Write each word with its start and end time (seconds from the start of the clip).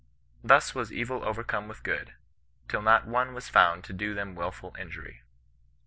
Thus 0.43 0.73
was 0.73 0.91
evil 0.91 1.23
overcome 1.23 1.67
with 1.67 1.83
good; 1.83 2.15
till 2.67 2.81
not 2.81 3.05
one 3.05 3.35
was 3.35 3.49
found 3.49 3.83
to 3.83 3.93
do 3.93 4.15
them 4.15 4.33
wilful 4.33 4.75
injury. 4.79 5.21